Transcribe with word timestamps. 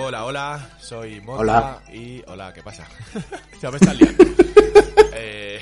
Hola, 0.00 0.24
hola, 0.26 0.70
soy 0.80 1.20
Mota 1.20 1.40
Hola. 1.40 1.82
y... 1.92 2.22
Hola, 2.28 2.52
¿qué 2.54 2.62
pasa? 2.62 2.86
ya 3.60 3.68
me 3.70 3.78
estás 3.78 3.96
liando. 3.96 4.24
Eh, 5.12 5.60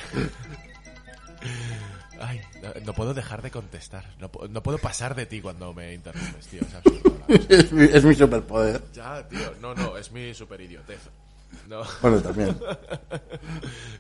Ay, 2.21 2.43
no, 2.63 2.69
no 2.85 2.93
puedo 2.93 3.15
dejar 3.15 3.41
de 3.41 3.51
contestar. 3.51 4.05
No, 4.21 4.31
no 4.51 4.63
puedo 4.63 4.77
pasar 4.77 5.15
de 5.15 5.25
ti 5.25 5.41
cuando 5.41 5.73
me 5.73 5.95
interrumpes, 5.95 6.47
tío. 6.49 6.61
Es 6.63 6.75
absurdo. 6.75 7.17
Es 7.49 7.73
mi, 7.73 7.85
es 7.85 8.05
mi 8.05 8.15
superpoder. 8.15 8.83
Ya, 8.93 9.27
tío. 9.27 9.55
No, 9.61 9.75
no, 9.75 9.97
es 9.97 10.13
mi 10.13 10.33
super 10.35 10.61
idiotez. 10.61 11.01
No, 11.69 11.83
Bueno, 12.03 12.21
también. 12.21 12.57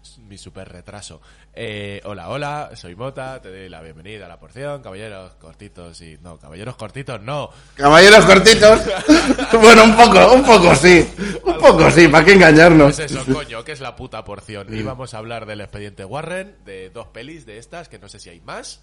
es 0.02 0.18
mi 0.28 0.38
super 0.38 0.68
retraso. 0.68 1.20
Eh, 1.55 2.00
hola, 2.05 2.28
hola, 2.28 2.70
soy 2.74 2.95
Mota, 2.95 3.41
te 3.41 3.48
doy 3.50 3.69
la 3.69 3.80
bienvenida 3.82 4.27
a 4.27 4.28
la 4.28 4.38
porción. 4.38 4.82
Caballeros 4.82 5.32
cortitos 5.34 6.00
y... 6.02 6.19
No, 6.22 6.38
caballeros 6.38 6.77
cortitos 6.77 7.20
no. 7.22 7.50
Caballeros 7.74 8.24
cortitos. 8.24 8.80
Bueno, 9.61 9.84
un 9.84 9.97
poco, 9.97 10.33
un 10.34 10.44
poco 10.44 10.74
sí. 10.74 11.08
Un 11.44 11.58
poco 11.58 11.91
sí, 11.91 12.08
¿para 12.08 12.24
qué 12.24 12.33
engañarnos? 12.34 12.97
Pues 12.97 13.11
eso, 13.11 13.24
coño, 13.33 13.64
que 13.64 13.72
es 13.72 13.80
la 13.80 13.97
puta 13.97 14.22
porción. 14.24 14.72
Y 14.74 14.83
vamos 14.83 15.14
a 15.14 15.19
hablar 15.19 15.47
del 15.47 15.61
expediente 15.62 16.05
Warren, 16.05 16.56
de 16.64 16.91
dos 16.91 17.06
pelis 17.08 17.47
de 17.47 17.58
estas, 17.58 17.89
que 17.89 17.98
no 17.98 18.08
sé 18.08 18.19
si 18.19 18.28
hay 18.30 18.41
más, 18.41 18.80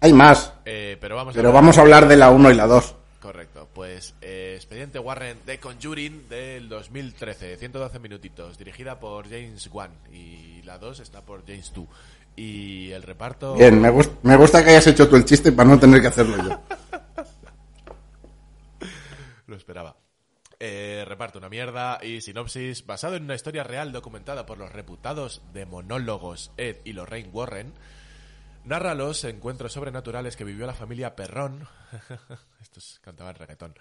Hay 0.00 0.12
más, 0.12 0.52
eh, 0.64 0.96
pero 1.00 1.16
vamos 1.16 1.34
a 1.34 1.36
pero 1.36 1.48
hablar- 1.48 1.62
vamos 1.62 1.78
a 1.78 1.80
hablar 1.80 2.08
de 2.08 2.16
la 2.16 2.30
1 2.30 2.50
y 2.50 2.54
la 2.54 2.66
2. 2.66 2.94
Correcto, 3.20 3.68
pues 3.74 4.14
eh, 4.22 4.54
expediente 4.56 4.98
Warren 4.98 5.36
de 5.44 5.60
Conjuring 5.60 6.28
del 6.30 6.70
2013, 6.70 7.58
112 7.58 7.98
minutitos, 7.98 8.56
dirigida 8.56 8.98
por 8.98 9.24
James 9.28 9.68
Wan 9.70 9.90
y 10.10 10.62
la 10.62 10.78
2 10.78 11.00
está 11.00 11.20
por 11.20 11.44
James 11.46 11.70
2. 11.74 11.84
Y 12.36 12.90
el 12.92 13.02
reparto... 13.02 13.56
Bien, 13.56 13.78
me, 13.78 13.90
gust- 13.90 14.16
me 14.22 14.36
gusta 14.36 14.64
que 14.64 14.70
hayas 14.70 14.86
hecho 14.86 15.06
tú 15.06 15.16
el 15.16 15.26
chiste 15.26 15.52
para 15.52 15.68
no 15.68 15.78
tener 15.78 16.00
que 16.00 16.06
hacerlo 16.06 16.36
yo. 16.42 16.60
Lo 19.46 19.56
esperaba. 19.56 19.96
Eh, 20.58 21.04
reparto 21.06 21.38
una 21.38 21.48
mierda 21.48 21.98
y 22.02 22.20
sinopsis 22.20 22.86
basado 22.86 23.16
en 23.16 23.24
una 23.24 23.34
historia 23.34 23.64
real 23.64 23.92
documentada 23.92 24.46
por 24.46 24.58
los 24.58 24.72
reputados 24.72 25.42
demonólogos 25.52 26.52
Ed 26.56 26.76
y 26.84 26.92
Lorraine 26.92 27.30
Warren. 27.30 27.72
Narra 28.70 28.94
los 28.94 29.24
encuentros 29.24 29.72
sobrenaturales 29.72 30.36
que 30.36 30.44
vivió 30.44 30.64
la 30.64 30.74
familia 30.74 31.16
Perrón. 31.16 31.66
Estos 32.62 33.00
cantaban 33.02 33.34
reggaetón. 33.34 33.74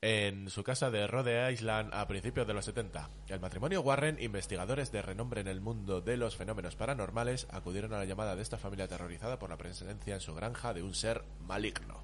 En 0.00 0.48
su 0.50 0.62
casa 0.62 0.88
de 0.88 1.08
Rhode 1.08 1.52
Island 1.52 1.92
a 1.92 2.06
principios 2.06 2.46
de 2.46 2.54
los 2.54 2.64
70. 2.64 3.10
El 3.26 3.40
matrimonio 3.40 3.80
Warren, 3.80 4.22
investigadores 4.22 4.92
de 4.92 5.02
renombre 5.02 5.40
en 5.40 5.48
el 5.48 5.60
mundo 5.60 6.00
de 6.00 6.16
los 6.16 6.36
fenómenos 6.36 6.76
paranormales, 6.76 7.48
acudieron 7.50 7.92
a 7.92 7.98
la 7.98 8.04
llamada 8.04 8.36
de 8.36 8.42
esta 8.42 8.56
familia 8.56 8.84
aterrorizada 8.84 9.36
por 9.36 9.50
la 9.50 9.56
presencia 9.56 10.14
en 10.14 10.20
su 10.20 10.32
granja 10.32 10.72
de 10.72 10.84
un 10.84 10.94
ser 10.94 11.24
maligno. 11.44 12.00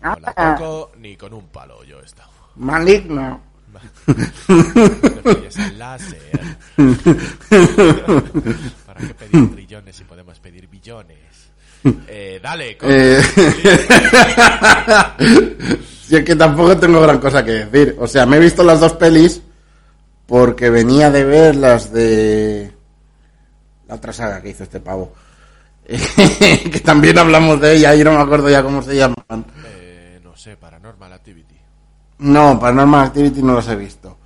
No 0.00 0.16
la 0.20 0.32
toco 0.32 0.92
ni 0.96 1.18
con 1.18 1.34
un 1.34 1.48
palo 1.48 1.84
yo 1.84 2.00
he 2.00 2.06
estado. 2.06 2.32
Maligno. 2.54 3.42
Láser. 5.76 6.56
¿Para 8.98 9.08
qué 9.08 9.14
pedir 9.14 9.50
trillones 9.52 9.96
si 9.96 10.04
podemos 10.04 10.40
pedir 10.40 10.66
billones? 10.66 11.18
Eh, 12.08 12.40
dale, 12.42 12.76
coño. 12.76 12.92
Eh, 12.92 13.22
Si 16.02 16.16
es 16.16 16.24
que 16.24 16.34
tampoco 16.34 16.76
tengo 16.76 17.00
gran 17.00 17.20
cosa 17.20 17.44
que 17.44 17.64
decir. 17.66 17.96
O 18.00 18.08
sea, 18.08 18.26
me 18.26 18.36
he 18.36 18.40
visto 18.40 18.64
las 18.64 18.80
dos 18.80 18.94
pelis 18.94 19.40
porque 20.26 20.68
venía 20.68 21.10
de 21.12 21.24
ver 21.24 21.54
las 21.54 21.92
de 21.92 22.72
la 23.86 23.94
otra 23.94 24.12
saga 24.12 24.42
que 24.42 24.50
hizo 24.50 24.64
este 24.64 24.80
pavo. 24.80 25.12
que 25.86 26.80
también 26.84 27.16
hablamos 27.18 27.60
de 27.60 27.76
ella 27.76 27.94
y 27.94 28.02
no 28.02 28.12
me 28.12 28.20
acuerdo 28.20 28.50
ya 28.50 28.62
cómo 28.64 28.82
se 28.82 28.96
llaman. 28.96 29.44
Eh, 29.64 30.20
no 30.24 30.36
sé, 30.36 30.56
Paranormal 30.56 31.12
Activity. 31.12 31.56
No, 32.18 32.58
Paranormal 32.58 33.06
Activity 33.06 33.42
no 33.42 33.54
las 33.54 33.68
he 33.68 33.76
visto. 33.76 34.18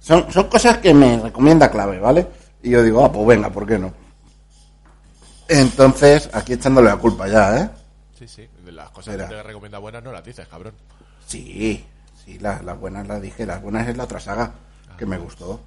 Son, 0.00 0.30
son 0.32 0.48
cosas 0.48 0.78
que 0.78 0.92
me 0.92 1.20
recomienda 1.20 1.70
Clave, 1.70 2.00
¿vale? 2.00 2.26
Y 2.62 2.70
yo 2.70 2.82
digo, 2.82 3.04
ah, 3.04 3.12
pues 3.12 3.26
venga, 3.26 3.50
¿por 3.50 3.66
qué 3.66 3.78
no? 3.78 4.05
Entonces, 5.48 6.28
aquí 6.32 6.54
echándole 6.54 6.88
la 6.88 6.96
culpa 6.96 7.28
ya, 7.28 7.60
¿eh? 7.60 7.70
Sí, 8.18 8.26
sí. 8.26 8.48
Las 8.66 8.90
cosas 8.90 9.14
Mira. 9.14 9.28
que 9.28 9.34
te 9.36 9.42
recomienda 9.42 9.78
buenas 9.78 10.02
no 10.02 10.12
las 10.12 10.24
dices, 10.24 10.46
cabrón. 10.48 10.74
Sí, 11.26 11.84
sí, 12.24 12.38
la- 12.38 12.62
las 12.62 12.78
buenas 12.78 13.06
las 13.06 13.20
dije, 13.22 13.46
las 13.46 13.60
buenas 13.62 13.86
es 13.88 13.96
la 13.96 14.04
otra 14.04 14.20
saga, 14.20 14.52
que 14.98 15.06
me 15.06 15.18
gustó. 15.18 15.60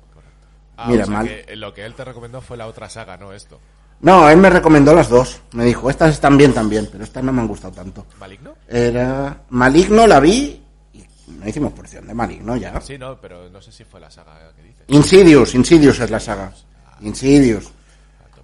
Ah, 0.78 0.88
Mira, 0.90 1.04
o 1.04 1.08
sea 1.08 1.16
mal. 1.18 1.28
que 1.28 1.56
lo 1.56 1.74
que 1.74 1.86
él 1.86 1.94
te 1.94 2.06
recomendó 2.06 2.42
fue 2.42 2.56
la 2.58 2.68
otra 2.68 2.90
saga, 2.90 3.18
no 3.18 3.34
esto. 3.34 3.60
No, 4.02 4.30
él 4.30 4.38
me 4.38 4.50
recomendó 4.50 4.94
las 4.96 5.10
dos. 5.10 5.42
Me 5.52 5.66
dijo, 5.66 5.90
estas 5.90 6.14
están 6.14 6.38
bien 6.38 6.54
también, 6.54 6.88
pero 6.90 7.04
estas 7.04 7.22
no 7.22 7.34
me 7.34 7.42
han 7.42 7.48
gustado 7.50 7.74
tanto. 7.74 8.06
¿Maligno? 8.18 8.54
Era 8.68 9.42
Maligno, 9.50 10.08
la 10.08 10.22
vi 10.22 10.64
y 10.94 11.04
no 11.34 11.48
hicimos 11.50 11.74
porción 11.74 12.08
de 12.08 12.14
Maligno 12.14 12.56
ya. 12.56 12.80
Sí, 12.80 12.98
no, 12.98 13.20
pero 13.20 13.50
no 13.50 13.62
sé 13.62 13.74
si 13.74 13.84
fue 13.84 14.00
la 14.00 14.10
saga 14.10 14.54
que 14.56 14.64
dices. 14.64 14.86
Insidious, 14.88 15.54
Insidious 15.54 16.00
es 16.00 16.10
la 16.10 16.20
saga. 16.20 16.54
Insidious. 17.02 17.70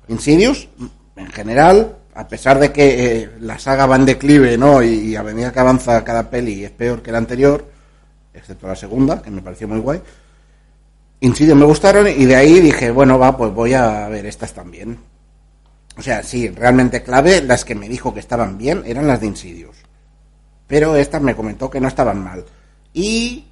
Insidious, 0.10 0.68
en 1.16 1.28
general, 1.32 1.96
a 2.14 2.28
pesar 2.28 2.60
de 2.60 2.72
que 2.72 3.22
eh, 3.22 3.30
la 3.40 3.60
saga 3.60 3.86
va 3.86 3.96
en 3.96 4.06
declive, 4.06 4.58
¿no? 4.58 4.82
Y, 4.82 5.16
a 5.16 5.24
medida 5.24 5.52
que 5.52 5.60
avanza 5.60 6.04
cada 6.04 6.30
peli 6.30 6.64
es 6.64 6.72
peor 6.72 7.02
que 7.02 7.12
la 7.12 7.18
anterior, 7.18 7.66
excepto 8.34 8.68
la 8.68 8.76
segunda, 8.76 9.22
que 9.22 9.32
me 9.32 9.42
pareció 9.42 9.68
muy 9.68 9.80
guay. 9.80 10.02
Insidious 11.22 11.58
me 11.58 11.66
gustaron 11.66 12.08
y 12.08 12.26
de 12.26 12.36
ahí 12.36 12.60
dije, 12.60 12.92
bueno, 12.92 13.18
va, 13.18 13.36
pues 13.36 13.54
voy 13.54 13.74
a 13.74 14.08
ver 14.10 14.26
estas 14.26 14.54
también. 14.54 15.00
O 15.98 16.02
sea, 16.02 16.24
sí, 16.24 16.50
realmente 16.50 17.04
clave, 17.04 17.42
las 17.42 17.64
que 17.64 17.76
me 17.76 17.88
dijo 17.88 18.14
que 18.14 18.20
estaban 18.20 18.58
bien 18.58 18.84
eran 18.86 19.08
las 19.08 19.22
de 19.22 19.28
Insidious. 19.28 19.78
Pero 20.68 20.96
estas 20.96 21.22
me 21.22 21.36
comentó 21.36 21.70
que 21.70 21.80
no 21.80 21.88
estaban 21.88 22.24
mal. 22.24 22.46
Y 22.94 23.46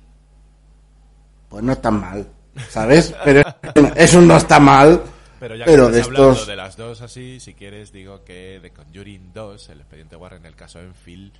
pues 1.50 1.64
no 1.64 1.74
están 1.74 2.00
mal, 2.00 2.28
¿sabes? 2.70 3.14
Pero 3.24 3.44
eso 3.96 4.22
no 4.22 4.38
está 4.38 4.60
mal. 4.60 5.02
Pero 5.44 5.58
ya 5.58 5.66
pero 5.66 5.88
que 5.88 5.92
de 5.92 6.00
estás 6.00 6.08
hablando 6.08 6.32
estos 6.32 6.48
de 6.48 6.56
las 6.56 6.78
dos 6.78 7.02
así, 7.02 7.42
si 7.42 7.54
quieres 7.54 7.92
digo 7.92 8.24
que 8.24 8.60
The 8.62 8.72
Conjuring 8.72 9.34
2, 9.34 9.70
el 9.72 9.80
expediente 9.82 10.16
Warren, 10.16 10.46
el 10.46 10.56
caso 10.56 10.80
Enfield, 10.80 11.34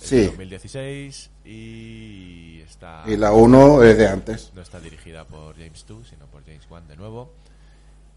es 0.00 0.06
Sí. 0.08 0.16
de 0.18 0.26
2016 0.26 1.30
y 1.44 2.60
está 2.60 3.02
y 3.06 3.16
la 3.16 3.32
1 3.32 3.82
es 3.82 3.98
de 3.98 4.06
antes. 4.06 4.52
no 4.54 4.62
está 4.62 4.78
dirigida 4.78 5.24
por 5.24 5.56
James 5.56 5.84
2, 5.88 6.06
sino 6.10 6.26
por 6.26 6.44
James 6.44 6.64
Wan 6.70 6.86
de 6.86 6.96
nuevo. 6.96 7.32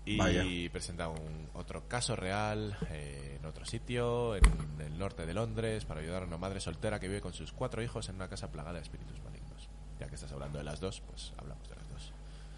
Y 0.05 0.17
Vaya. 0.17 0.43
presenta 0.71 1.09
un 1.09 1.49
otro 1.55 1.87
caso 1.87 2.15
real 2.15 2.77
eh, 2.91 3.37
en 3.39 3.45
otro 3.47 3.65
sitio, 3.65 4.35
en 4.35 4.43
el 4.79 4.99
norte 4.99 5.25
de 5.25 5.33
Londres, 5.33 5.83
para 5.85 5.99
ayudar 5.99 6.21
a 6.21 6.25
una 6.27 6.37
madre 6.37 6.59
soltera 6.59 6.99
que 6.99 7.07
vive 7.07 7.21
con 7.21 7.33
sus 7.33 7.51
cuatro 7.53 7.81
hijos 7.81 8.07
en 8.09 8.17
una 8.17 8.29
casa 8.29 8.51
plagada 8.51 8.75
de 8.75 8.83
espíritus 8.83 9.19
malignos. 9.23 9.67
Ya 9.99 10.05
que 10.07 10.13
estás 10.13 10.31
hablando 10.31 10.59
de 10.59 10.63
las 10.63 10.79
dos, 10.79 11.01
pues 11.09 11.33
hablamos 11.37 11.67
de 11.67 11.75
las 11.75 11.89
dos. 11.89 12.13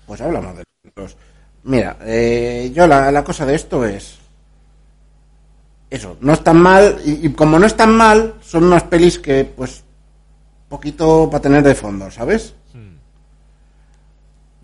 Pues 0.06 0.20
hablamos 0.20 0.58
de 0.58 0.64
los. 0.98 1.16
Mira, 1.64 1.98
eh, 2.02 2.72
yo 2.74 2.88
la, 2.88 3.12
la 3.12 3.24
cosa 3.24 3.46
de 3.46 3.56
esto 3.56 3.86
es. 3.86 4.18
Eso, 5.90 6.18
no 6.22 6.34
están 6.34 6.58
mal. 6.58 7.02
Y, 7.06 7.28
y 7.28 7.34
como 7.34 7.60
no 7.60 7.66
están 7.66 7.96
mal, 7.96 8.36
son 8.42 8.66
unas 8.66 8.84
pelis 8.84 9.20
que, 9.20 9.46
pues. 9.46 9.84
Poquito 10.68 11.28
para 11.32 11.42
tener 11.42 11.64
de 11.64 11.74
fondo, 11.76 12.12
¿sabes? 12.12 12.54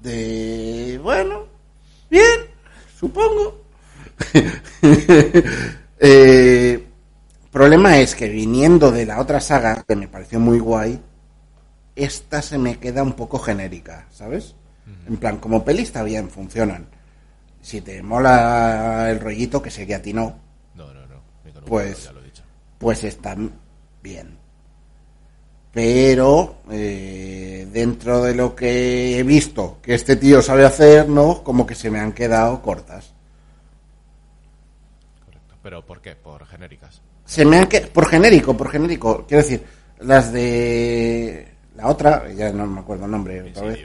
De. 0.01 0.99
Bueno. 1.01 1.45
Bien, 2.09 2.41
supongo. 2.99 3.61
eh, 5.99 6.87
problema 7.51 7.99
es 7.99 8.15
que 8.15 8.29
viniendo 8.29 8.91
de 8.91 9.05
la 9.05 9.19
otra 9.19 9.39
saga, 9.39 9.83
que 9.87 9.95
me 9.95 10.07
pareció 10.07 10.39
muy 10.39 10.59
guay, 10.59 11.01
esta 11.95 12.41
se 12.41 12.57
me 12.57 12.79
queda 12.79 13.01
un 13.01 13.13
poco 13.13 13.39
genérica, 13.39 14.07
¿sabes? 14.11 14.55
En 15.07 15.17
plan, 15.17 15.37
como 15.37 15.63
peli 15.65 15.83
está 15.83 16.03
bien, 16.03 16.29
funcionan. 16.29 16.87
Si 17.61 17.81
te 17.81 18.01
mola 18.03 19.07
el 19.09 19.19
rollito, 19.19 19.61
que 19.61 19.71
sé 19.71 19.85
que 19.87 19.95
a 19.95 20.01
ti 20.01 20.13
no, 20.13 20.35
No, 20.75 20.93
no, 20.93 21.01
no. 21.07 21.21
Pues- 21.65 21.95
palo, 21.97 22.05
ya 22.05 22.11
lo 22.13 22.19
he 22.21 22.23
dicho. 22.25 22.43
pues 22.77 23.03
están 23.03 23.51
bien. 24.03 24.37
Pero 25.71 26.61
eh, 26.71 27.67
dentro 27.71 28.21
de 28.23 28.33
lo 28.35 28.55
que 28.55 29.19
he 29.19 29.23
visto 29.23 29.79
que 29.81 29.95
este 29.95 30.15
tío 30.15 30.41
sabe 30.41 30.65
hacer, 30.65 31.09
¿no? 31.09 31.43
Como 31.43 31.65
que 31.65 31.75
se 31.75 31.89
me 31.91 31.99
han 31.99 32.13
quedado 32.13 32.61
cortas. 32.61 33.13
¿Pero 35.61 35.83
por 35.85 35.99
qué? 36.01 36.15
¿Por 36.15 36.45
genéricas? 36.45 37.01
Se 37.25 37.43
me 37.43 37.57
han 37.57 37.67
que 37.67 37.81
por 37.81 38.07
genérico, 38.07 38.55
por 38.55 38.69
genérico. 38.69 39.25
Quiero 39.27 39.43
decir, 39.43 39.63
las 39.99 40.31
de 40.31 41.47
la 41.75 41.87
otra, 41.87 42.31
ya 42.31 42.51
no 42.53 42.67
me 42.67 42.79
acuerdo 42.81 43.05
el 43.05 43.11
nombre 43.11 43.41
otra 43.49 43.63
vez. 43.63 43.79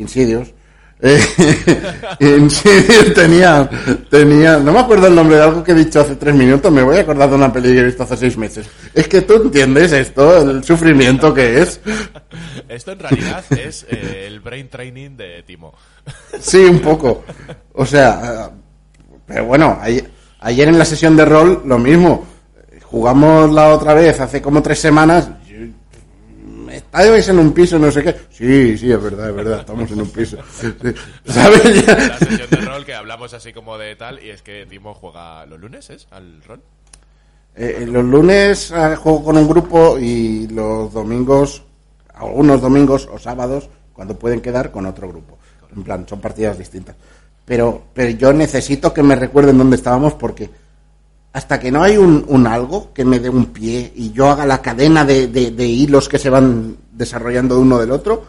Insidious. 0.00 0.48
Insidious. 0.48 0.60
Eh, 1.02 1.18
Insidious 2.20 3.14
tenía, 3.14 3.68
tenía, 4.10 4.58
no 4.58 4.72
me 4.72 4.80
acuerdo 4.80 5.06
el 5.06 5.14
nombre 5.14 5.36
de 5.36 5.42
algo 5.42 5.64
que 5.64 5.72
he 5.72 5.74
dicho 5.74 6.00
hace 6.00 6.16
tres 6.16 6.34
minutos, 6.34 6.70
me 6.70 6.82
voy 6.82 6.98
a 6.98 7.00
acordar 7.00 7.30
de 7.30 7.36
una 7.36 7.50
peli 7.50 7.72
que 7.72 7.78
he 7.78 7.84
visto 7.84 8.02
hace 8.02 8.16
seis 8.18 8.36
meses. 8.36 8.66
Es 8.92 9.08
que 9.08 9.22
tú 9.22 9.36
entiendes 9.36 9.92
esto, 9.92 10.42
el 10.42 10.62
sufrimiento 10.62 11.32
que 11.32 11.62
es. 11.62 11.80
Esto 12.68 12.92
en 12.92 12.98
realidad 12.98 13.44
es 13.50 13.86
eh, 13.88 14.26
el 14.26 14.40
brain 14.40 14.68
training 14.68 15.16
de 15.16 15.42
Timo. 15.42 15.72
Sí, 16.38 16.58
un 16.58 16.80
poco. 16.80 17.24
O 17.72 17.86
sea, 17.86 18.50
pero 19.26 19.46
bueno, 19.46 19.78
ayer 20.40 20.68
en 20.68 20.78
la 20.78 20.84
sesión 20.84 21.16
de 21.16 21.24
rol 21.24 21.62
lo 21.64 21.78
mismo. 21.78 22.26
Jugamos 22.82 23.52
la 23.52 23.68
otra 23.68 23.94
vez 23.94 24.20
hace 24.20 24.42
como 24.42 24.60
tres 24.60 24.80
semanas. 24.80 25.30
¿Estáis 26.92 27.28
en 27.28 27.38
un 27.38 27.52
piso, 27.52 27.78
no 27.78 27.90
sé 27.90 28.02
qué? 28.02 28.16
Sí, 28.30 28.76
sí, 28.76 28.90
es 28.90 29.02
verdad, 29.02 29.30
es 29.30 29.34
verdad, 29.36 29.60
estamos 29.60 29.90
en 29.92 30.00
un 30.00 30.10
piso. 30.10 30.36
Sí, 30.52 30.72
¿Sabes? 31.26 31.86
Ya- 31.86 31.94
La 31.94 32.18
sesión 32.18 32.50
de 32.50 32.56
rol 32.56 32.84
que 32.84 32.94
hablamos 32.94 33.32
así 33.32 33.52
como 33.52 33.78
de 33.78 33.94
tal, 33.96 34.22
y 34.22 34.30
es 34.30 34.42
que 34.42 34.66
Timo 34.68 34.92
juega 34.94 35.46
los 35.46 35.60
lunes, 35.60 35.88
¿es? 35.90 36.08
Al 36.10 36.42
rol. 36.42 36.60
Eh, 37.54 37.86
los 37.88 38.04
lunes 38.04 38.72
eh, 38.72 38.96
juego 38.96 39.24
con 39.24 39.36
un 39.36 39.48
grupo 39.48 39.98
y 39.98 40.48
los 40.48 40.92
domingos, 40.92 41.62
algunos 42.14 42.60
domingos 42.60 43.08
o 43.12 43.18
sábados, 43.18 43.68
cuando 43.92 44.18
pueden 44.18 44.40
quedar 44.40 44.70
con 44.72 44.86
otro 44.86 45.08
grupo. 45.08 45.38
En 45.76 45.84
plan, 45.84 46.06
son 46.08 46.20
partidas 46.20 46.58
distintas. 46.58 46.96
Pero, 47.44 47.84
pero 47.94 48.10
yo 48.10 48.32
necesito 48.32 48.92
que 48.92 49.02
me 49.02 49.14
recuerden 49.16 49.58
dónde 49.58 49.76
estábamos 49.76 50.14
porque 50.14 50.50
hasta 51.32 51.60
que 51.60 51.70
no 51.70 51.82
hay 51.82 51.96
un, 51.96 52.24
un 52.28 52.46
algo 52.46 52.92
que 52.92 53.04
me 53.04 53.18
dé 53.20 53.28
un 53.30 53.46
pie 53.46 53.92
y 53.94 54.12
yo 54.12 54.28
haga 54.30 54.46
la 54.46 54.60
cadena 54.60 55.04
de, 55.04 55.28
de- 55.28 55.50
de 55.52 55.66
hilos 55.66 56.08
que 56.08 56.18
se 56.18 56.28
van 56.30 56.76
desarrollando 56.92 57.54
de 57.54 57.60
uno 57.60 57.78
del 57.78 57.92
otro, 57.92 58.24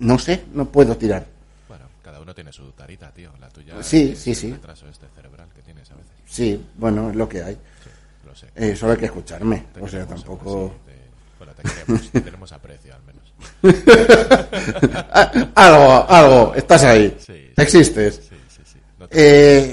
no 0.00 0.18
sé, 0.18 0.44
no 0.52 0.66
puedo 0.66 0.96
tirar. 0.96 1.24
Bueno, 1.68 1.84
cada 2.02 2.20
uno 2.20 2.34
tiene 2.34 2.52
su 2.52 2.70
tarita, 2.72 3.10
tío. 3.12 3.30
La 3.40 3.48
tuya 3.48 3.82
Sí, 3.82 4.10
es 4.12 4.18
sí, 4.18 4.30
el 4.30 4.36
sí. 4.36 4.52
retraso 4.52 4.88
este 4.88 5.06
cerebral 5.14 5.48
que 5.54 5.62
tienes 5.62 5.90
a 5.90 5.94
veces. 5.94 6.10
Sí, 6.26 6.60
bueno, 6.76 7.10
es 7.10 7.16
lo 7.16 7.28
que 7.28 7.42
hay. 7.42 7.54
Sí, 7.54 7.90
lo 8.26 8.34
sé. 8.34 8.46
Eh, 8.54 8.74
solo 8.76 8.92
hay 8.92 8.98
que 8.98 9.06
escucharme. 9.06 9.66
Te 9.72 9.80
O 9.80 9.88
sea, 9.88 10.00
queremos, 10.00 10.24
tampoco... 10.24 10.74
sí, 10.74 10.90
te- 10.92 11.06
bueno, 11.38 11.52
te 11.54 11.62
queremos, 11.62 12.10
te 12.10 12.20
tenemos 12.20 12.52
aprecio 12.52 12.94
al 12.94 13.02
menos. 13.04 13.32
Algo, 15.54 16.06
algo, 16.10 16.54
estás 16.54 16.82
ahí. 16.84 17.16
Sí, 17.18 17.32
sí. 17.32 17.52
Existes. 17.56 18.16
Sí, 18.28 18.36
sí, 18.48 18.62
sí. 18.64 18.78
No 18.98 19.08
te- 19.08 19.16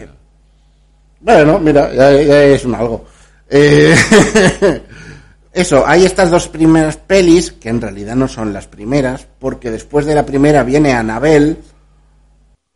Eh, 0.03 0.07
bueno, 1.23 1.57
mira, 1.59 1.91
ya, 1.93 2.11
ya 2.11 2.43
es 2.43 2.63
un 2.65 2.75
algo. 2.75 3.05
Eh, 3.49 3.95
eso, 5.53 5.85
hay 5.85 6.05
estas 6.05 6.29
dos 6.31 6.47
primeras 6.47 6.97
pelis, 6.97 7.51
que 7.53 7.69
en 7.69 7.81
realidad 7.81 8.15
no 8.15 8.27
son 8.27 8.53
las 8.53 8.67
primeras, 8.67 9.25
porque 9.39 9.71
después 9.71 10.05
de 10.05 10.15
la 10.15 10.25
primera 10.25 10.63
viene 10.63 10.93
Anabel, 10.93 11.57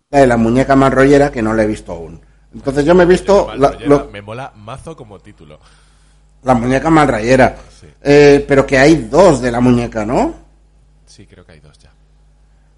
la 0.09 0.19
de 0.19 0.27
la 0.27 0.37
muñeca 0.37 0.75
más 0.75 0.93
rollera, 0.93 1.31
que 1.31 1.41
no 1.41 1.53
la 1.53 1.63
he 1.63 1.67
visto 1.67 1.91
aún. 1.93 2.19
Entonces 2.53 2.85
yo 2.85 2.95
me 2.95 3.03
he 3.03 3.07
visto 3.07 3.47
Mal 3.47 3.59
la, 3.61 3.67
rollera, 3.71 3.89
lo- 3.89 4.09
Me 4.11 4.21
mola 4.21 4.51
mazo 4.55 4.95
como 4.95 5.19
título. 5.19 5.59
la 6.43 6.53
muñeca 6.53 6.89
más 6.89 7.07
rayera. 7.07 7.55
Sí. 7.79 7.87
Eh, 8.01 8.45
pero 8.47 8.65
que 8.65 8.77
hay 8.77 8.95
dos 9.09 9.41
de 9.41 9.51
la 9.51 9.59
muñeca, 9.59 10.05
¿no? 10.05 10.33
Sí, 11.05 11.25
creo 11.25 11.45
que 11.45 11.51
hay 11.53 11.59
dos 11.59 11.77
ya. 11.79 11.89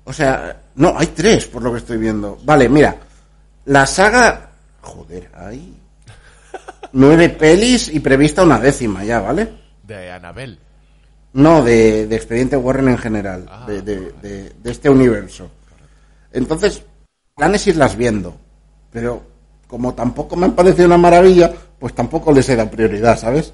O 0.05 0.13
sea, 0.13 0.57
no, 0.75 0.97
hay 0.97 1.07
tres 1.07 1.45
por 1.45 1.61
lo 1.61 1.71
que 1.71 1.77
estoy 1.79 1.97
viendo. 1.97 2.37
Vale, 2.43 2.67
mira, 2.67 2.95
la 3.65 3.85
saga... 3.85 4.48
Joder, 4.89 5.29
hay... 5.35 5.75
Nueve 6.93 7.29
pelis 7.29 7.87
y 7.93 7.99
prevista 7.99 8.43
una 8.43 8.59
décima 8.59 9.03
ya, 9.03 9.19
¿vale? 9.21 9.47
De 9.83 10.11
Anabel. 10.11 10.57
No, 11.33 11.63
de, 11.63 12.07
de 12.07 12.15
Expediente 12.15 12.57
Warren 12.57 12.87
en 12.89 12.97
general, 12.97 13.45
Ah, 13.49 13.65
de, 13.67 13.81
de- 13.83 14.11
de- 14.21 14.49
de 14.61 14.71
este 14.71 14.89
universo. 14.89 15.49
Entonces, 16.33 16.81
planes 17.35 17.67
irlas 17.67 17.95
viendo, 17.95 18.35
pero 18.91 19.21
como 19.67 19.93
tampoco 19.93 20.35
me 20.35 20.45
han 20.47 20.53
parecido 20.55 20.87
una 20.87 20.97
maravilla, 20.97 21.53
pues 21.77 21.93
tampoco 21.93 22.31
les 22.31 22.49
he 22.49 22.55
dado 22.55 22.71
prioridad, 22.71 23.17
¿sabes? 23.19 23.53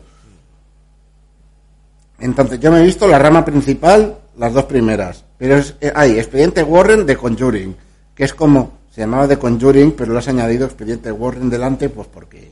Entonces, 2.19 2.59
yo 2.61 2.71
me 2.71 2.79
he 2.79 2.83
visto 2.85 3.07
la 3.07 3.19
rama 3.19 3.43
principal, 3.43 4.17
las 4.37 4.53
dos 4.53 4.63
primeras, 4.65 5.25
pero 5.37 5.57
es- 5.57 5.75
eh, 5.81 5.91
hay 5.93 6.17
Expediente 6.17 6.63
Warren 6.63 7.05
de 7.05 7.17
Conjuring, 7.17 7.75
que 8.15 8.23
es 8.23 8.33
como, 8.33 8.74
se 8.95 9.01
llamaba 9.01 9.27
de 9.27 9.37
Conjuring, 9.37 9.91
pero 9.91 10.13
lo 10.13 10.19
has 10.19 10.27
añadido 10.29 10.65
Expediente 10.65 11.11
Warren 11.11 11.49
delante, 11.49 11.89
pues 11.89 12.07
porque, 12.07 12.49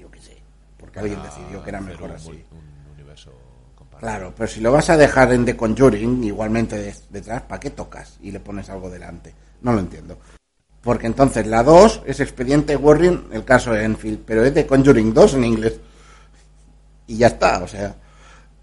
yo 0.00 0.10
qué 0.10 0.18
sé, 0.20 0.38
porque 0.78 1.00
alguien 1.00 1.22
decidió 1.22 1.62
que 1.62 1.68
era 1.68 1.82
mejor 1.82 2.12
así. 2.12 2.30
un 2.30 2.92
universo 2.94 3.30
compartido. 3.74 4.00
Claro, 4.10 4.32
pero 4.34 4.48
si 4.48 4.60
lo 4.60 4.72
vas 4.72 4.88
a 4.88 4.96
dejar 4.96 5.34
en 5.34 5.44
The 5.44 5.54
Conjuring, 5.54 6.24
igualmente 6.24 6.78
de- 6.78 6.94
detrás, 7.10 7.42
¿para 7.42 7.60
qué 7.60 7.68
tocas 7.68 8.16
y 8.22 8.30
le 8.30 8.40
pones 8.40 8.70
algo 8.70 8.88
delante? 8.88 9.34
No 9.60 9.74
lo 9.74 9.80
entiendo. 9.80 10.16
Porque 10.80 11.08
entonces 11.08 11.46
la 11.46 11.62
2 11.62 12.00
es 12.06 12.20
Expediente 12.20 12.74
Warren, 12.74 13.24
el 13.32 13.44
caso 13.44 13.72
de 13.72 13.84
Enfield, 13.84 14.20
pero 14.24 14.42
es 14.46 14.54
The 14.54 14.66
Conjuring 14.66 15.12
2 15.12 15.34
en 15.34 15.44
inglés. 15.44 15.74
Y 17.06 17.18
ya 17.18 17.26
está, 17.26 17.62
o 17.62 17.68
sea. 17.68 17.94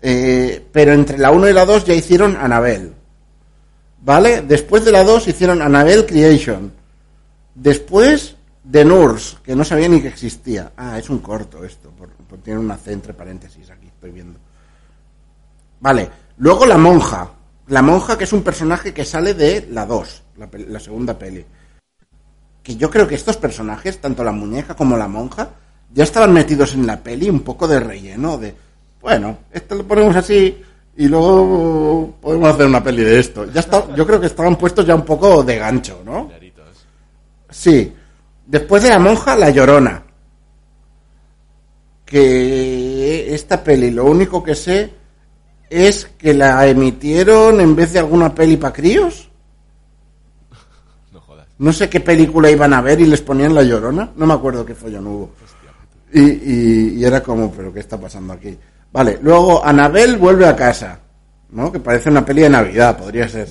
Eh, 0.01 0.66
pero 0.71 0.94
entre 0.94 1.19
la 1.19 1.30
1 1.30 1.48
y 1.48 1.54
la 1.54 1.63
2 1.63 1.86
ya 1.86 1.94
hicieron 1.94 2.36
Annabelle. 2.38 2.92
¿Vale? 4.01 4.42
Después 4.42 4.83
de 4.83 4.92
la 4.92 5.04
2 5.04 5.27
hicieron 5.27 5.62
Annabelle 5.62 6.07
Creation. 6.07 6.74
Después 7.55 8.35
The 8.69 8.85
Nurse, 8.85 9.38
que 9.44 9.55
no 9.55 9.63
sabía 9.63 9.88
ni 9.89 10.01
que 10.01 10.07
existía. 10.07 10.71
Ah, 10.77 10.97
es 10.97 11.09
un 11.09 11.19
corto 11.19 11.63
esto, 11.63 11.89
por- 11.91 12.09
tiene 12.44 12.59
una 12.59 12.77
C 12.77 12.91
entre 12.91 13.13
paréntesis 13.13 13.69
aquí, 13.69 13.88
estoy 13.88 14.11
viendo. 14.11 14.39
Vale, 15.79 16.09
luego 16.38 16.65
la 16.65 16.77
monja. 16.77 17.29
La 17.67 17.81
monja 17.81 18.17
que 18.17 18.23
es 18.25 18.33
un 18.33 18.41
personaje 18.44 18.94
que 18.94 19.05
sale 19.05 19.33
de 19.33 19.67
la 19.71 19.85
2, 19.85 20.23
la, 20.38 20.50
la 20.67 20.79
segunda 20.79 21.17
peli. 21.17 21.45
Que 22.61 22.75
yo 22.75 22.89
creo 22.89 23.07
que 23.07 23.15
estos 23.15 23.38
personajes, 23.38 24.01
tanto 24.01 24.23
la 24.23 24.31
muñeca 24.31 24.75
como 24.75 24.97
la 24.97 25.07
monja, 25.07 25.49
ya 25.94 26.03
estaban 26.03 26.33
metidos 26.33 26.73
en 26.73 26.88
la 26.88 27.01
peli 27.01 27.29
un 27.29 27.41
poco 27.41 27.67
de 27.67 27.79
relleno, 27.79 28.38
de, 28.38 28.56
bueno, 29.01 29.38
esto 29.51 29.75
lo 29.75 29.88
ponemos 29.88 30.15
así 30.15 30.61
y 30.97 31.07
luego 31.07 32.15
podemos 32.21 32.49
hacer 32.53 32.65
una 32.65 32.83
peli 32.83 33.03
de 33.03 33.19
esto. 33.19 33.45
Ya 33.51 33.59
está, 33.61 33.94
yo 33.95 34.06
creo 34.07 34.19
que 34.19 34.27
estaban 34.27 34.57
puestos 34.57 34.85
ya 34.85 34.95
un 34.95 35.06
poco 35.06 35.44
de 35.44 35.57
gancho, 35.57 36.01
¿no? 36.03 36.31
Sí. 37.53 37.94
Después 38.45 38.83
de 38.83 38.89
la 38.89 39.00
monja, 39.00 39.35
la 39.35 39.50
llorona. 39.51 40.03
Que 42.05 43.33
esta 43.33 43.63
peli, 43.63 43.91
lo 43.91 44.05
único 44.05 44.44
que 44.44 44.56
sé 44.56 44.92
es 45.69 46.06
que 46.18 46.33
la 46.33 46.66
emitieron 46.68 47.59
en 47.61 47.75
vez 47.75 47.94
de 47.94 47.99
alguna 47.99 48.33
peli 48.35 48.57
para 48.57 48.73
críos. 48.73 49.30
No 51.11 51.21
jodas. 51.21 51.47
No 51.57 51.73
sé 51.73 51.89
qué 51.89 51.99
película 52.01 52.51
iban 52.51 52.73
a 52.73 52.81
ver 52.81 52.99
y 52.99 53.06
les 53.07 53.21
ponían 53.21 53.56
la 53.56 53.63
llorona. 53.63 54.11
No 54.16 54.25
me 54.25 54.33
acuerdo 54.33 54.66
qué 54.66 54.75
follón 54.75 55.07
hubo. 55.07 55.31
Y, 56.11 56.21
y- 56.21 56.94
y 56.97 57.06
era 57.06 57.23
como, 57.23 57.51
¿pero 57.51 57.73
qué 57.73 57.80
está 57.80 57.99
pasando 57.99 58.33
aquí? 58.33 58.56
Vale, 58.92 59.18
luego 59.23 59.66
Anabel 59.66 60.18
vuelve 60.18 60.45
a 60.45 60.56
casa. 60.56 60.99
¿No? 61.49 61.71
Que 61.71 61.80
parece 61.80 62.09
una 62.09 62.25
peli 62.25 62.42
de 62.44 62.49
Navidad, 62.49 62.97
podría 62.97 63.28
ser. 63.28 63.47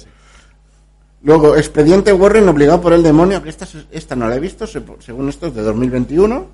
Luego, 1.23 1.57
Expediente 1.57 2.13
Warren 2.13 2.49
obligado 2.49 2.81
por 2.81 2.93
el 2.93 3.03
demonio, 3.03 3.43
que 3.43 3.49
esta, 3.49 3.67
esta 3.93 4.17
no 4.17 4.29
la 4.29 4.37
he 4.37 4.41
visto, 4.41 4.67
se- 4.67 4.83
según 5.01 5.29
esto 5.29 5.47
es 5.47 5.55
de 5.55 5.63
2021. 5.63 6.49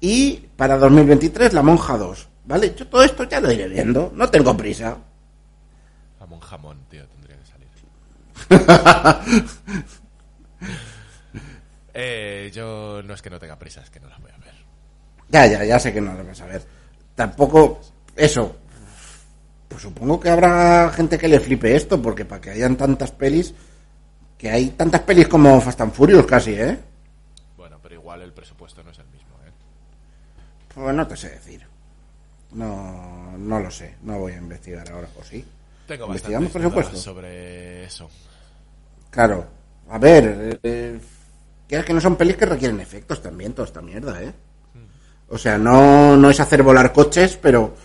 Y 0.00 0.34
para 0.56 0.78
2023, 0.78 1.52
La 1.52 1.62
Monja 1.62 1.98
2. 1.98 2.28
¿Vale? 2.46 2.74
Yo 2.74 2.86
todo 2.86 3.02
esto 3.02 3.24
ya 3.24 3.40
lo 3.40 3.52
iré 3.52 3.68
viendo, 3.68 4.10
no 4.14 4.30
tengo 4.30 4.56
prisa. 4.56 4.96
Jamón, 6.18 6.40
jamón, 6.40 6.78
tío, 6.88 7.04
tendría 7.08 7.36
que 7.36 7.44
salir. 7.44 7.68
eh, 11.94 12.50
yo 12.54 13.02
no 13.04 13.14
es 13.14 13.22
que 13.22 13.30
no 13.30 13.38
tenga 13.38 13.58
prisa, 13.58 13.80
es 13.82 13.90
que 13.90 14.00
no 14.00 14.08
las 14.08 14.20
voy 14.20 14.30
a 14.30 14.38
ver. 14.38 14.54
Ya, 15.28 15.46
ya, 15.46 15.64
ya 15.64 15.78
sé 15.78 15.92
que 15.92 16.00
no 16.00 16.14
lo 16.14 16.24
vas 16.24 16.40
a 16.40 16.46
ver. 16.46 16.62
Tampoco, 17.14 17.80
eso. 18.16 18.56
Pues 19.78 19.84
supongo 19.94 20.18
que 20.18 20.28
habrá 20.28 20.90
gente 20.90 21.16
que 21.16 21.28
le 21.28 21.38
flipe 21.38 21.76
esto, 21.76 22.02
porque 22.02 22.24
para 22.24 22.40
que 22.40 22.50
hayan 22.50 22.76
tantas 22.76 23.12
pelis, 23.12 23.54
que 24.36 24.50
hay 24.50 24.70
tantas 24.70 25.02
pelis 25.02 25.28
como 25.28 25.60
Fast 25.60 25.80
and 25.80 25.92
Furious 25.92 26.26
casi, 26.26 26.54
¿eh? 26.54 26.76
Bueno, 27.56 27.78
pero 27.80 27.94
igual 27.94 28.22
el 28.22 28.32
presupuesto 28.32 28.82
no 28.82 28.90
es 28.90 28.98
el 28.98 29.06
mismo, 29.06 29.36
¿eh? 29.46 29.52
Pues 30.74 30.96
no 30.96 31.06
te 31.06 31.16
sé 31.16 31.28
decir. 31.28 31.64
No, 32.54 33.36
no 33.38 33.60
lo 33.60 33.70
sé, 33.70 33.94
no 34.02 34.18
voy 34.18 34.32
a 34.32 34.38
investigar 34.38 34.90
ahora, 34.90 35.06
¿o 35.16 35.22
sí? 35.22 35.44
Tengo 35.86 36.06
¿Investigamos 36.06 36.50
presupuesto? 36.50 36.96
sobre 36.96 37.84
eso. 37.84 38.10
Claro, 39.10 39.46
a 39.90 39.98
ver, 39.98 40.58
eh, 40.60 40.98
que 41.68 41.76
es 41.76 41.84
que 41.84 41.94
no 41.94 42.00
son 42.00 42.16
pelis 42.16 42.36
que 42.36 42.46
requieren 42.46 42.80
efectos 42.80 43.22
también, 43.22 43.52
toda 43.52 43.68
esta 43.68 43.80
mierda, 43.80 44.20
¿eh? 44.24 44.34
O 45.28 45.38
sea, 45.38 45.56
no, 45.56 46.16
no 46.16 46.30
es 46.30 46.40
hacer 46.40 46.64
volar 46.64 46.92
coches, 46.92 47.38
pero, 47.40 47.76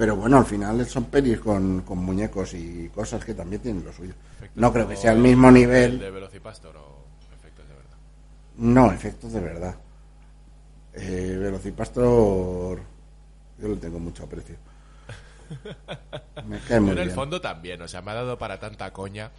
pero 0.00 0.16
bueno, 0.16 0.38
al 0.38 0.46
final 0.46 0.86
son 0.86 1.04
pelis 1.04 1.40
con, 1.40 1.82
con 1.82 1.98
muñecos 1.98 2.54
y 2.54 2.88
cosas 2.88 3.22
que 3.22 3.34
también 3.34 3.60
tienen 3.60 3.84
lo 3.84 3.92
suyo. 3.92 4.14
Efectos 4.38 4.56
No 4.58 4.72
creo 4.72 4.88
que 4.88 4.96
sea 4.96 5.12
el 5.12 5.18
mismo 5.18 5.50
nivel. 5.50 5.98
de 5.98 6.10
Velocipastor 6.10 6.74
o 6.74 7.04
efectos 7.36 7.68
de 7.68 7.74
verdad. 7.74 7.96
No, 8.56 8.90
efectos 8.92 9.30
de 9.30 9.40
verdad. 9.40 9.74
Eh, 10.94 11.36
Velocipastor, 11.38 12.80
yo 13.58 13.68
le 13.68 13.76
tengo 13.76 13.98
mucho 13.98 14.24
aprecio. 14.24 14.56
Me 16.46 16.58
cae 16.60 16.80
muy 16.80 16.92
en 16.92 16.98
el 16.98 17.04
bien. 17.08 17.14
fondo 17.14 17.38
también, 17.42 17.82
o 17.82 17.86
sea, 17.86 18.00
me 18.00 18.12
ha 18.12 18.14
dado 18.14 18.38
para 18.38 18.58
tanta 18.58 18.90
coña 18.94 19.30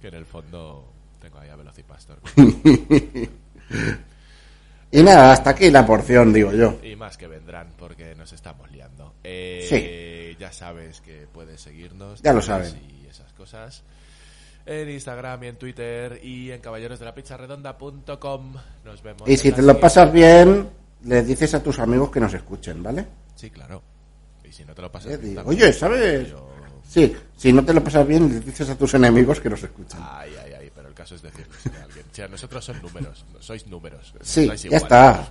que 0.00 0.08
en 0.08 0.14
el 0.14 0.26
fondo 0.26 0.84
tengo 1.20 1.38
ahí 1.38 1.48
a 1.48 1.54
Velocipastor. 1.54 2.18
Y 4.90 5.02
nada, 5.02 5.32
hasta 5.32 5.50
aquí 5.50 5.70
la 5.70 5.84
porción, 5.86 6.32
digo 6.32 6.52
yo. 6.52 6.78
y 6.82 6.96
más 6.96 7.16
que 7.18 7.26
vendrán 7.26 7.68
porque 7.78 8.14
nos 8.14 8.32
estamos 8.32 8.70
liando. 8.70 9.14
Eh, 9.24 10.34
Ya 10.40 10.52
sabes 10.52 11.00
que 11.00 11.26
puedes 11.32 11.60
seguirnos. 11.60 12.22
Ya 12.22 12.32
lo 12.32 12.40
saben. 12.40 12.72
Y 13.02 13.06
esas 13.08 13.32
cosas. 13.32 13.82
En 14.64 14.88
Instagram 14.90 15.42
y 15.44 15.46
en 15.48 15.56
Twitter 15.56 16.20
y 16.22 16.50
en 16.52 16.60
caballerosdelapizarredonda.com. 16.60 18.54
Nos 18.84 19.02
vemos. 19.02 19.28
Y 19.28 19.36
si 19.36 19.52
te 19.52 19.62
lo 19.62 19.78
pasas 19.80 20.12
bien, 20.12 20.68
les 21.04 21.26
dices 21.26 21.54
a 21.54 21.62
tus 21.62 21.78
amigos 21.78 22.10
que 22.10 22.20
nos 22.20 22.32
escuchen, 22.34 22.82
¿vale? 22.82 23.06
Sí, 23.34 23.50
claro. 23.50 23.82
Y 24.44 24.52
si 24.52 24.64
no 24.64 24.74
te 24.74 24.82
lo 24.82 24.90
pasas 24.92 25.20
bien. 25.20 25.38
Oye, 25.44 25.72
¿sabes? 25.72 26.28
Yo- 26.30 26.48
Sí, 26.88 27.14
si 27.36 27.52
no 27.52 27.62
te 27.62 27.74
lo 27.74 27.84
pasas 27.84 28.06
bien, 28.06 28.28
les 28.30 28.46
dices 28.46 28.70
a 28.70 28.74
tus 28.74 28.94
enemigos 28.94 29.40
que 29.40 29.50
nos 29.50 29.62
escuchen. 29.62 30.00
Ay, 30.02 30.32
ay, 30.42 30.52
ay, 30.58 30.67
caso 30.98 31.14
es 31.14 31.22
decirlo 31.22 31.52
a 31.80 31.84
alguien. 31.84 32.04
O 32.10 32.14
sea, 32.14 32.28
nosotros 32.28 32.64
son 32.64 32.82
números, 32.82 33.24
no- 33.32 33.40
sois 33.40 33.66
números. 33.66 34.12
Sí, 34.20 34.46
dais 34.46 34.62
ya 34.64 34.76
está. 34.76 35.28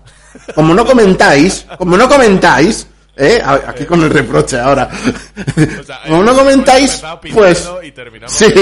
Como 0.55 0.73
no 0.73 0.85
comentáis, 0.85 1.65
como 1.77 1.95
no 1.97 2.07
comentáis, 2.09 2.87
¿eh? 3.15 3.41
Aquí 3.43 3.85
con 3.85 4.01
el 4.01 4.09
reproche 4.09 4.57
ahora. 4.59 4.89
O 4.89 5.83
sea, 5.83 6.01
Como 6.07 6.21
eh, 6.21 6.25
no 6.25 6.33
comentáis, 6.35 7.03
hemos 7.03 7.13
empezado 7.25 7.35
pues... 7.35 7.69
Y 7.87 7.91
terminamos 7.91 8.33
Sí. 8.35 8.45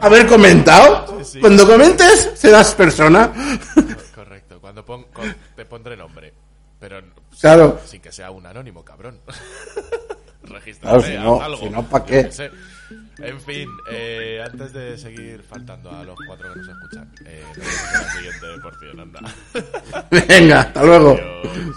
Haber 0.00 0.26
comentado. 0.26 1.18
Sí, 1.18 1.24
sí. 1.34 1.40
Cuando 1.40 1.66
comentes, 1.66 2.30
serás 2.34 2.74
persona. 2.74 3.30
Correcto, 4.14 4.58
cuando 4.60 4.84
pon- 4.84 5.06
con- 5.12 5.34
te 5.56 5.64
pondré 5.64 5.96
nombre. 5.96 6.32
Pero 6.80 7.00
Claro. 7.40 7.80
sin 7.86 8.00
que 8.00 8.12
sea 8.12 8.30
un 8.30 8.44
anónimo, 8.46 8.84
cabrón. 8.84 9.20
Regístrate, 10.42 10.80
Claro, 10.98 11.02
si 11.02 11.14
no- 11.14 11.40
algo. 11.42 11.58
si 11.58 11.70
no, 11.70 11.82
¿pa' 11.88 11.98
Yo 12.00 12.06
qué? 12.06 12.32
sé. 12.32 12.50
En 13.18 13.40
fin, 13.40 13.68
eh, 13.90 14.42
antes 14.44 14.72
de 14.72 14.98
seguir 14.98 15.42
faltando 15.42 15.90
a 15.90 16.02
los 16.04 16.16
cuatro 16.26 16.52
que 16.52 16.58
nos 16.58 16.68
escuchan, 16.68 17.08
eh, 17.24 17.44
la 17.56 18.12
siguiente 18.12 18.46
porción, 18.62 19.00
anda. 19.00 19.20
Venga, 20.28 20.60
hasta 20.62 20.84
luego. 20.84 21.12
Adiós. 21.12 21.76